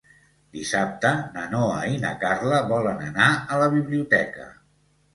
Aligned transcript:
Dissabte 0.59 1.11
na 1.35 1.43
Noa 1.51 1.77
i 1.97 2.01
na 2.07 2.15
Carla 2.25 2.65
volen 2.75 3.07
anar 3.13 3.31
a 3.37 3.63
la 3.67 3.73
biblioteca. 3.79 4.53